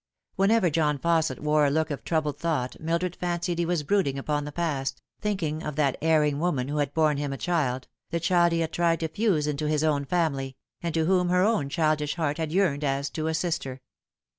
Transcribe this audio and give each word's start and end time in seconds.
Whenever 0.35 0.71
John 0.71 0.97
Fausset 0.97 1.41
wore 1.41 1.63
a 1.67 1.69
look 1.69 1.91
of 1.91 2.03
troubled 2.03 2.39
thought 2.39 2.79
Mildred 2.81 3.15
fancied 3.17 3.59
he 3.59 3.67
was 3.67 3.83
brooding 3.83 4.17
upon 4.17 4.45
the 4.45 4.51
past, 4.51 4.99
thinking 5.19 5.61
of 5.61 5.75
that 5.75 5.95
erring 6.01 6.39
woman 6.39 6.69
who 6.69 6.77
had 6.77 6.91
borne 6.95 7.17
him 7.17 7.31
a 7.31 7.37
child, 7.37 7.87
the 8.09 8.19
child 8.19 8.51
he 8.51 8.61
had 8.61 8.73
tried 8.73 8.99
to 9.01 9.07
fuse 9.07 9.45
into 9.45 9.67
his 9.67 9.83
own 9.83 10.05
family, 10.05 10.55
and 10.81 10.95
to 10.95 11.05
whom 11.05 11.29
her 11.29 11.43
own 11.43 11.69
childish 11.69 12.15
heart 12.15 12.39
had 12.39 12.51
yearned 12.51 12.83
as 12.83 13.11
to 13.11 13.27
a 13.27 13.35
sister. 13.35 13.79